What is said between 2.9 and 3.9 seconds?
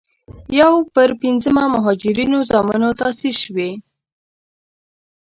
تاسیس شوې.